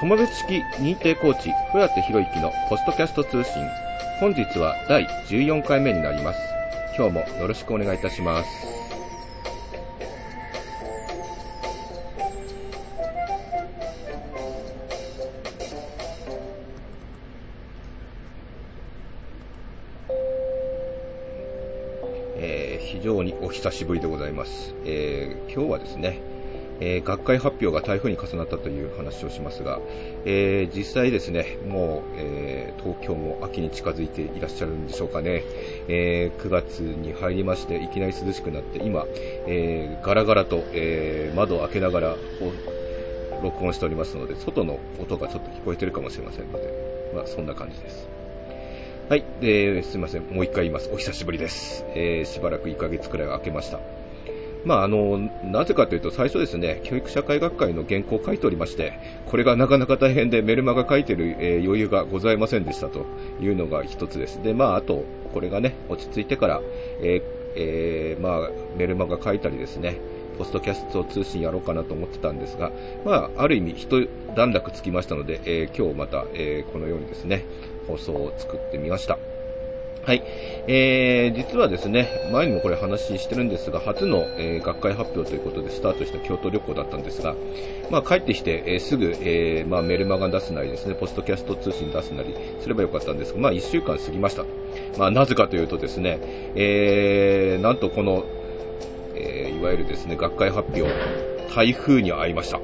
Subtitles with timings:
[0.00, 3.52] 友別式認定コーチ、古舘博之のポストキャスト通信。
[4.18, 6.40] 本日は第14回目になります。
[6.96, 8.48] 今日もよろしくお願いいたします。
[22.38, 24.74] えー非常にお久しぶりでございます。
[24.86, 26.29] えー今日はですね、
[26.80, 29.80] えー学会発表が台風に重なったという話をしますが、
[30.24, 35.44] えー実際ですね、もう、えー東京も秋に近づいていらっしゃるんでしょうかね。
[35.88, 39.04] えー9月に入りまして、いきなり涼しくなって、今、
[39.46, 42.16] えーガラガラと、えー窓を開けながら
[43.42, 46.72] 録音しておりますので、外の音がちょっと聞こえてるかもしれませんので、
[47.14, 48.08] まあそんな感じです。
[49.08, 50.90] はい、えーすみません、もう一回言います。
[50.92, 51.84] お久しぶりです。
[51.94, 53.99] えーしばらく1ヶ月くらい空けました。
[54.64, 58.92] まあ、あの、なぜかというと、最初ですね、教育社会学会の原稿を書いておりまして、
[59.26, 63.06] これがなかなか大変でメルマガ書いてる、えー余裕がございませんでしたと
[63.40, 64.42] いうのが一つです。
[64.42, 66.62] で、まあ、あと、これがね、落ち着いてから、
[67.02, 67.22] えー
[67.56, 70.00] えーまあ、メルマガ書いたりですね、
[70.38, 72.72] ポストキャスト通信やろうかなと思ってたんですが、
[73.04, 77.44] まあ、ある意味、一段落つきましたので、えー今日また、えーこのようにですね、
[77.86, 79.18] 放送を作ってみました。
[80.02, 80.22] はい。
[80.66, 87.34] えー、実はですね、前にもこれ話してるんですが、初の、えー学会発表ということでスタートした京都旅行だったんですが、
[87.90, 94.44] まあ帰ってきて、えーすぐ、えーまあメルマガ出すなりですね、ポストキャスト通信出すなりすればよかったんですが、まあ1週間過ぎました。
[94.98, 96.18] まあなぜかというとですね、
[96.54, 98.24] えー、なんとこの、
[99.16, 100.90] えーいわゆるですね、学会発表、
[101.54, 102.58] 台風に遭いました。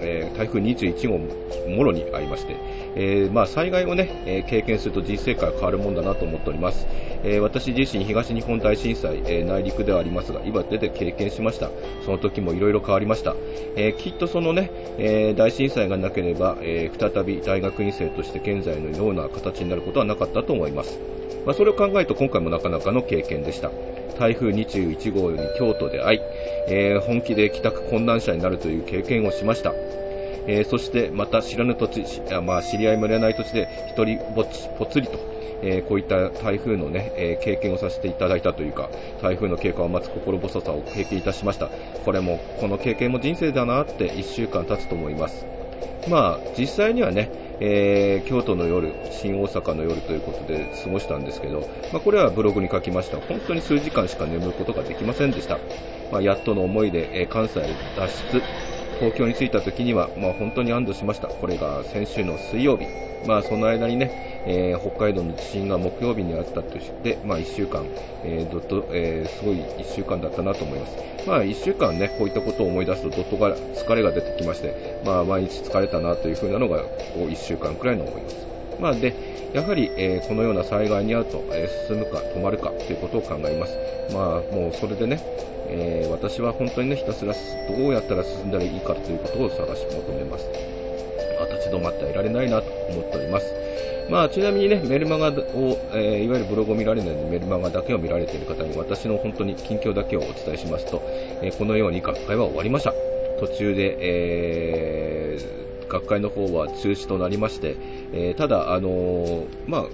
[0.00, 2.56] えー台風21号もろに遭いまして、
[2.96, 6.86] えーまあ、災害をね、え経験すると人生観が変わるもんだなと思っております。
[7.22, 11.70] えー私自身東日本大震災、え内陸ではありますが、岩手で経験しました。
[12.04, 13.36] その時もいろいろ変わりました。
[13.76, 20.98] えきっとそのね、え大震災がなければ、え再び大学院生として現在のような形になることはなかったと思います。
[21.46, 23.70] まあ、それを考えると今回もなかなかの経験でした。
[24.18, 26.20] 台風21号に京都で会い、
[26.68, 29.72] えー本気で帰宅困難者になるという経験をしました。
[30.46, 35.20] えーそしてまた知らぬ土地、あまあ、知り合いもいらない土地で一人ぼっち、ぽつりと、
[35.60, 41.72] えーこういった台風のね、えー経験をさせていただいたというか、台風の経過を待つ心細さを経験いたしました。
[42.02, 45.46] これも、この経験も人生だなって一週間経つと思います。
[46.06, 47.30] まあ、実際にはね、
[47.60, 53.20] えー京都の夜、新大阪の夜ということで過ごしたんですけど、まあ、これはブログに書きました。
[53.20, 55.60] 本当に数時間しか眠ることができませんでした。
[56.10, 58.46] まあ、やっとの思いで、えー関西脱出、
[59.00, 61.26] 東京に着いた時には、まあ、本当に安堵しました。
[61.28, 62.92] これが先週の水曜日。
[63.24, 64.12] まあ、その間にね、
[64.44, 67.90] えー北海道の地震が木曜日にあったとして、まあ、1週間、
[68.22, 70.98] えーどっと、えーすごい1週間だったなと思います。
[71.24, 78.59] まあ、1週間ね、こういったことを思い出すと、どっとが疲れが出てきまして、まあ、毎日疲れたなというふうなのが、こう1週間くらいの思います。
[78.80, 79.14] まあ、で、
[79.52, 83.78] やはり、えーこのような災害に遭うと、えー進むか止まるかということを考えます。
[84.12, 85.20] まあ、もうそれでね、
[85.68, 87.34] えー私は本当にね、ひたすら
[87.68, 90.50] どうやったら進んだらいいかということを探し求めます。
[91.38, 93.54] まあ立ち止まってはいられないなと思っております。
[94.08, 95.32] まあ、ちなみにね、メルマガを、
[95.92, 101.02] えーいわゆるブログを見られないので、メルマガだけを見られている方に、私の本当に近況だけをお伝えしますと、
[101.42, 102.92] えーこのように学会は終わりました。
[103.38, 107.76] 途中で、えー学会の方は中止となりまして、
[108.12, 109.84] えーただ、あのーまあ、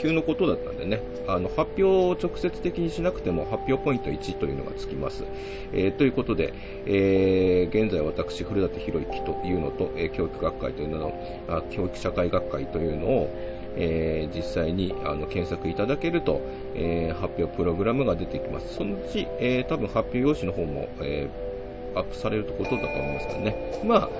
[0.00, 5.24] 急のことだったんでね、あの発表を直接的にしなくても発表ポイント1というのがつきます。
[5.72, 6.54] えーということで、
[6.86, 11.12] えー現在私、古舘博之というのと、え教育学会というのの
[11.48, 13.30] あ、教育社会学会というのを、
[13.76, 16.40] え実際にあの検索いただけると、
[16.74, 18.76] え発表プログラムが出てきます。
[18.76, 21.47] そのうち、え多分発表用紙の方も、えー
[21.94, 23.80] アップされることだと思いますからね。
[23.84, 24.10] まあ、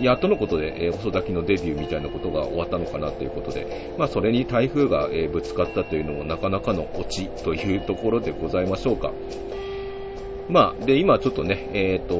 [0.00, 9.12] やっとのことで、えー細咲きのデビューみたいなことが終わったのかなということで、まあ、それに台風が、えーぶつかったというのもなかなかのオチというところでございましょうか。
[10.48, 12.14] まあ、で、今ちょっとね、えっ、と、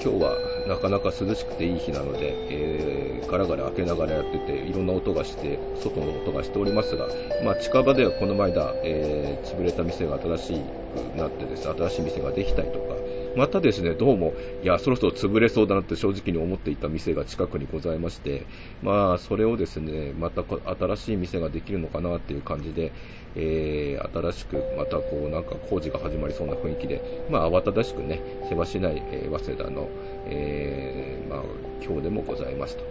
[0.00, 0.36] 今日は
[0.68, 7.08] なかなか涼しくていい日なので、えーガラガラ開けながらやってて、いろんな音がして、外の音がしておりますが、
[7.44, 12.94] まあ、近場ではこの間、えー潰れた店が新しくなってです、新しい店ができたりとか、
[13.36, 18.48] またですね、どうも、いや、そろそろ潰れそうだなって正直に思っていた店が近くにございまして、
[18.80, 22.94] まあ、それをですね、また新しい店ができるのかなっていう感じで、
[23.34, 29.90] えー新しくまたこう、なんか工事が始まりそうな雰囲気で、まあ、慌ただしくね、せわしない、えー早稲田の、
[30.24, 31.42] えーまあ、
[31.84, 32.84] 今日でもございますと。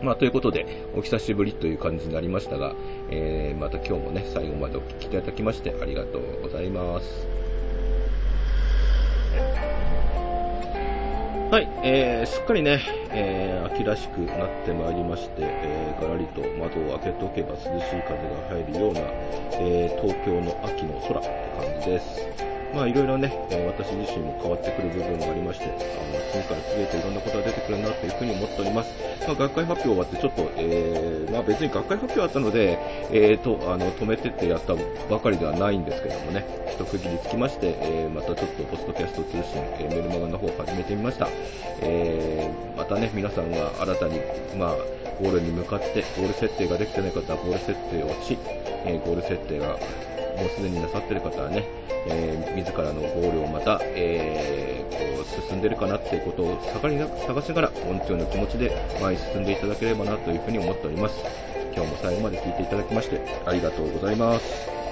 [0.00, 2.76] まあ、ということで、お久しぶりという感じになりましたが、
[3.10, 7.45] えーまた今日もね、最後までお聞きいただきましてありがとうございます。
[11.50, 19.00] はい、えー、すっかりね、えー、秋らしくなってまいりまして、えー、がらりと窓を開けておけば涼しい風が入るような、
[19.52, 22.55] えー、東京の秋の空って感じです。
[22.74, 23.32] まあいろいろね、
[23.66, 25.74] 私自身も変わってくる部分がありまして、あの
[26.32, 28.90] 次から次へといろんなことが出てくるなというふうに思っております。
[29.26, 32.78] まあ、学会発表終わってちょっと、えー、まあ別に学会発表あったので、
[33.10, 34.74] えーと、あの、止めてってやった
[35.08, 39.42] ばかりではないんですけどもね、一区切りつきまして、えー、またちょっとポストキャスト通信、
[39.78, 41.28] えー、メルマガの方を始めてみました。
[41.80, 44.20] えー、またね、皆さんが新たに、
[44.58, 44.76] まあ、
[45.22, 48.38] ゴールに向かって、ゴール設定ができてない方はゴール設定をし、
[48.84, 49.78] え、ゴール設定が
[50.36, 51.64] もうすでになさってる方はね、
[52.08, 61.16] えー、自らのゴールをまた、えー、こう進んでるかなっていうことを探りな探しながら、本当の気持ちで前に進んでいただければなというふうに思っております。
[61.74, 64.85] 今日も最後まで聞いていただきまして、ありがとうございます。